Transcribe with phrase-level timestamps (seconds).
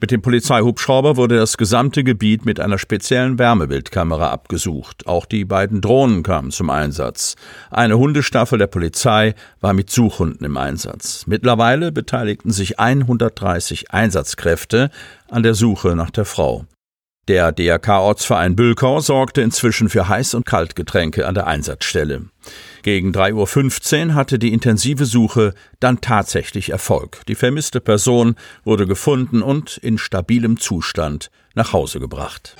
[0.00, 5.08] Mit dem Polizeihubschrauber wurde das gesamte Gebiet mit einer speziellen Wärmebildkamera abgesucht.
[5.08, 7.34] Auch die beiden Drohnen kamen zum Einsatz.
[7.68, 11.26] Eine Hundestaffel der Polizei war mit Suchhunden im Einsatz.
[11.26, 14.90] Mittlerweile beteiligten sich 130 Einsatzkräfte
[15.28, 16.64] an der Suche nach der Frau.
[17.28, 22.22] Der DRK-Ortsverein Bülkau sorgte inzwischen für Heiß- und Kaltgetränke an der Einsatzstelle.
[22.82, 27.20] Gegen 3.15 Uhr hatte die intensive Suche dann tatsächlich Erfolg.
[27.28, 32.56] Die vermisste Person wurde gefunden und in stabilem Zustand nach Hause gebracht.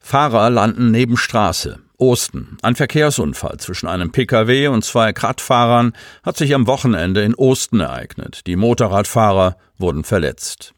[0.00, 1.78] Fahrer landen neben Straße.
[1.98, 2.56] Osten.
[2.62, 8.46] Ein Verkehrsunfall zwischen einem Pkw und zwei Radfahrern hat sich am Wochenende in Osten ereignet.
[8.46, 10.75] Die Motorradfahrer wurden verletzt.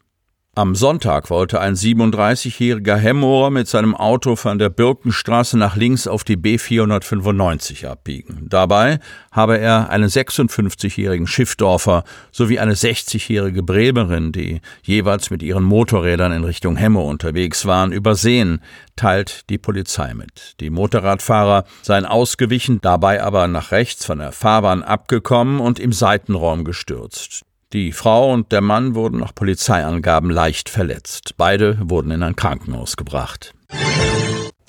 [0.55, 6.25] Am Sonntag wollte ein 37-jähriger Hemmorer mit seinem Auto von der Birkenstraße nach links auf
[6.25, 8.47] die B495 abbiegen.
[8.49, 8.99] Dabei
[9.31, 16.43] habe er einen 56-jährigen Schiffdorfer sowie eine 60-jährige Bremerin, die jeweils mit ihren Motorrädern in
[16.43, 18.61] Richtung Hemmo unterwegs waren, übersehen,
[18.97, 20.59] teilt die Polizei mit.
[20.59, 26.65] Die Motorradfahrer seien ausgewichen, dabei aber nach rechts von der Fahrbahn abgekommen und im Seitenraum
[26.65, 27.45] gestürzt.
[27.71, 31.35] Die Frau und der Mann wurden nach Polizeiangaben leicht verletzt.
[31.37, 33.53] Beide wurden in ein Krankenhaus gebracht.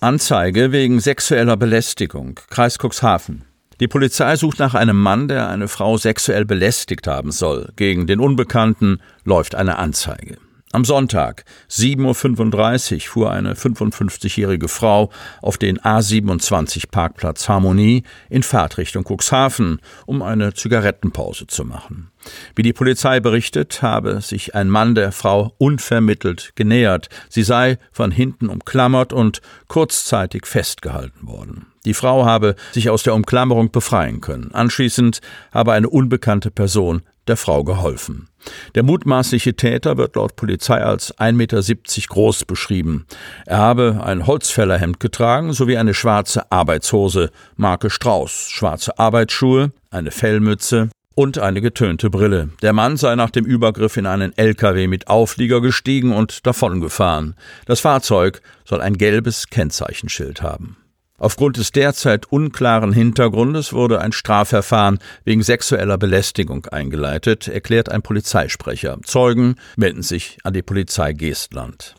[0.02, 2.38] Anzeige wegen sexueller Belästigung.
[2.50, 3.46] Kreis Cuxhaven.
[3.80, 7.72] Die Polizei sucht nach einem Mann, der eine Frau sexuell belästigt haben soll.
[7.76, 10.36] Gegen den Unbekannten läuft eine Anzeige.
[10.72, 15.10] Am Sonntag, 7.35 Uhr, fuhr eine 55-jährige Frau
[15.42, 22.12] auf den A27 Parkplatz Harmonie in Fahrtrichtung Cuxhaven, um eine Zigarettenpause zu machen.
[22.54, 27.08] Wie die Polizei berichtet, habe sich ein Mann der Frau unvermittelt genähert.
[27.28, 31.66] Sie sei von hinten umklammert und kurzzeitig festgehalten worden.
[31.84, 34.52] Die Frau habe sich aus der Umklammerung befreien können.
[34.52, 35.20] Anschließend
[35.50, 38.28] habe eine unbekannte Person der Frau geholfen.
[38.74, 41.62] Der mutmaßliche Täter wird laut Polizei als 1,70 Meter
[42.08, 43.06] groß beschrieben.
[43.46, 50.88] Er habe ein Holzfällerhemd getragen sowie eine schwarze Arbeitshose, Marke Strauß, schwarze Arbeitsschuhe, eine Fellmütze
[51.14, 52.48] und eine getönte Brille.
[52.62, 57.34] Der Mann sei nach dem Übergriff in einen LKW mit Auflieger gestiegen und davongefahren.
[57.66, 60.79] Das Fahrzeug soll ein gelbes Kennzeichenschild haben.
[61.20, 68.98] Aufgrund des derzeit unklaren Hintergrundes wurde ein Strafverfahren wegen sexueller Belästigung eingeleitet, erklärt ein Polizeisprecher.
[69.04, 71.94] Zeugen melden sich an die Polizei Geestland.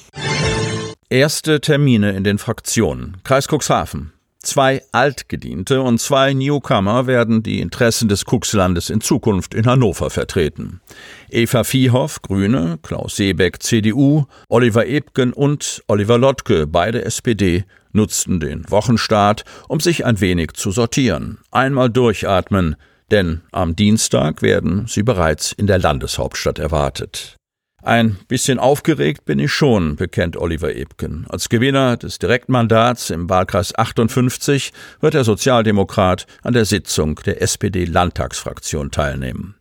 [1.08, 3.18] Erste Termine in den Fraktionen.
[3.24, 4.12] Kreis Cuxhaven.
[4.44, 10.82] Zwei Altgediente und zwei Newcomer werden die Interessen des Kuxlandes in Zukunft in Hannover vertreten.
[11.30, 18.70] Eva Viehhoff, Grüne, Klaus Seebeck, CDU, Oliver Ebgen und Oliver Lottke, beide SPD, nutzten den
[18.70, 22.76] Wochenstart, um sich ein wenig zu sortieren, einmal durchatmen,
[23.12, 27.38] denn am Dienstag werden sie bereits in der Landeshauptstadt erwartet.
[27.84, 31.26] Ein bisschen aufgeregt bin ich schon, bekennt Oliver Ebken.
[31.30, 38.92] Als Gewinner des Direktmandats im Wahlkreis 58 wird der Sozialdemokrat an der Sitzung der SPD-Landtagsfraktion
[38.92, 39.56] teilnehmen.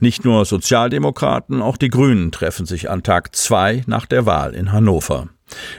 [0.00, 4.70] Nicht nur Sozialdemokraten, auch die Grünen treffen sich an Tag zwei nach der Wahl in
[4.72, 5.28] Hannover.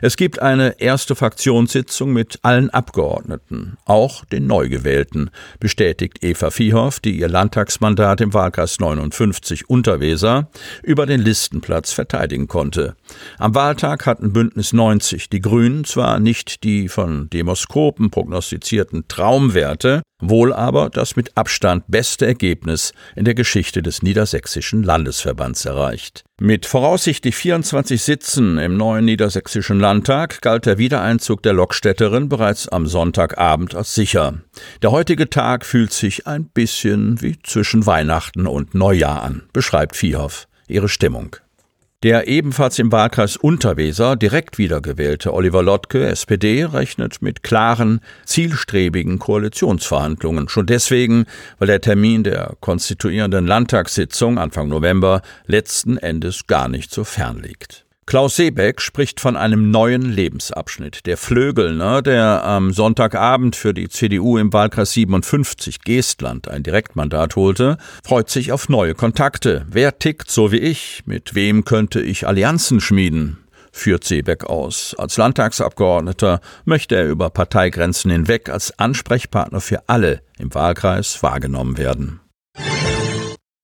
[0.02, 5.30] Es gibt eine erste Fraktionssitzung mit allen Abgeordneten, auch den Neugewählten,
[5.60, 10.50] bestätigt Eva Viehoff, die ihr Landtagsmandat im Wahlkreis 59 Unterweser
[10.82, 12.96] über den Listenplatz verteidigen konnte.
[13.38, 20.54] Am Wahltag hatten Bündnis 90 die Grünen zwar nicht die von Demoskopen prognostizierten Traumwerte, wohl
[20.54, 26.24] aber das mit Abstand beste Ergebnis in der Geschichte des Niedersächsischen Landesverbands erreicht.
[26.40, 32.88] Mit voraussichtlich 24 Sitzen im neuen Niedersächsischen Landtag galt der Wiedereinzug der Lokstädterin bereits am
[32.88, 34.42] Sonntagabend als sicher.
[34.82, 40.48] Der heutige Tag fühlt sich ein bisschen wie zwischen Weihnachten und Neujahr an, beschreibt Viehhoff
[40.68, 41.36] ihre Stimmung.
[42.04, 50.50] Der ebenfalls im Wahlkreis Unterweser direkt wiedergewählte Oliver Lottke, SPD, rechnet mit klaren, zielstrebigen Koalitionsverhandlungen.
[50.50, 51.26] Schon deswegen,
[51.60, 57.86] weil der Termin der konstituierenden Landtagssitzung Anfang November letzten Endes gar nicht so fern liegt.
[58.06, 61.06] Klaus Seebeck spricht von einem neuen Lebensabschnitt.
[61.06, 67.78] Der Flögelner, der am Sonntagabend für die CDU im Wahlkreis 57 Geestland ein Direktmandat holte,
[68.04, 69.66] freut sich auf neue Kontakte.
[69.70, 71.04] Wer tickt so wie ich?
[71.06, 73.38] Mit wem könnte ich Allianzen schmieden?
[73.72, 74.96] führt Seebeck aus.
[74.98, 82.20] Als Landtagsabgeordneter möchte er über Parteigrenzen hinweg als Ansprechpartner für alle im Wahlkreis wahrgenommen werden.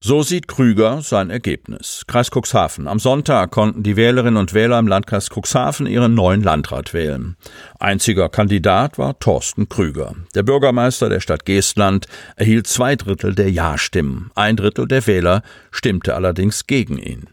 [0.01, 2.05] So sieht Krüger sein Ergebnis.
[2.07, 2.87] Kreis Cuxhaven.
[2.87, 7.35] Am Sonntag konnten die Wählerinnen und Wähler im Landkreis Cuxhaven ihren neuen Landrat wählen.
[7.79, 10.15] Einziger Kandidat war Thorsten Krüger.
[10.35, 12.07] Der Bürgermeister der Stadt Geestland
[12.37, 14.31] erhielt zwei Drittel der Ja-Stimmen.
[14.35, 17.25] Ein Drittel der Wähler stimmte allerdings gegen ihn.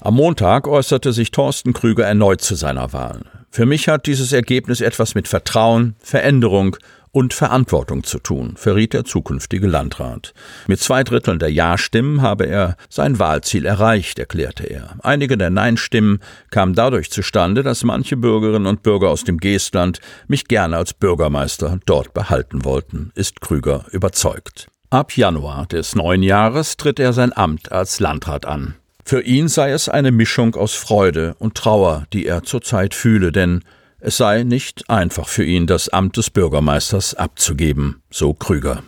[0.00, 3.22] Am Montag äußerte sich Thorsten Krüger erneut zu seiner Wahl.
[3.50, 6.76] Für mich hat dieses Ergebnis etwas mit Vertrauen, Veränderung
[7.12, 10.32] und Verantwortung zu tun, verriet der zukünftige Landrat.
[10.66, 14.96] Mit zwei Dritteln der Ja-Stimmen habe er sein Wahlziel erreicht, erklärte er.
[15.02, 16.20] Einige der Nein-Stimmen
[16.50, 21.78] kamen dadurch zustande, dass manche Bürgerinnen und Bürger aus dem Geestland mich gerne als Bürgermeister
[21.86, 24.68] dort behalten wollten, ist Krüger überzeugt.
[24.88, 28.74] Ab Januar des neuen Jahres tritt er sein Amt als Landrat an.
[29.04, 33.62] Für ihn sei es eine Mischung aus Freude und Trauer, die er zurzeit fühle, denn
[34.02, 38.82] es sei nicht einfach für ihn, das Amt des Bürgermeisters abzugeben, so Krüger.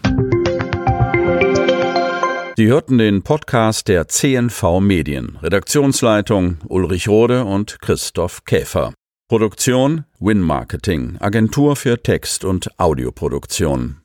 [2.57, 5.39] Sie hörten den Podcast der CNV Medien.
[5.43, 8.93] Redaktionsleitung Ulrich Rode und Christoph Käfer.
[9.29, 13.97] Produktion Win Marketing, Agentur für Text- und Audioproduktion.